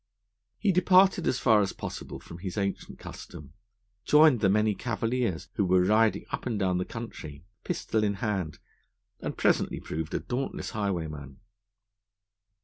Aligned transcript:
He 0.57 0.71
departed 0.71 1.27
as 1.27 1.37
far 1.37 1.61
as 1.61 1.73
possible 1.73 2.19
from 2.19 2.39
his 2.39 2.57
ancient 2.57 2.97
custom, 2.97 3.53
joined 4.03 4.39
the 4.39 4.49
many 4.49 4.73
cavaliers, 4.73 5.49
who 5.53 5.63
were 5.63 5.83
riding 5.85 6.25
up 6.31 6.47
and 6.47 6.57
down 6.57 6.79
the 6.79 6.85
country, 6.85 7.45
pistol 7.63 8.03
in 8.03 8.15
hand, 8.15 8.57
and 9.19 9.37
presently 9.37 9.79
proved 9.79 10.15
a 10.15 10.19
dauntless 10.19 10.71
highwayman. 10.71 11.39